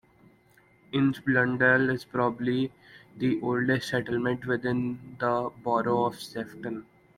Ince 0.93 1.19
Blundell 1.21 1.91
is 1.91 2.05
probably 2.05 2.71
the 3.17 3.39
oldest 3.41 3.89
settlement 3.89 4.47
within 4.47 4.97
the 5.19 5.51
borough 5.63 6.05
of 6.05 6.19
Sefton. 6.19 6.87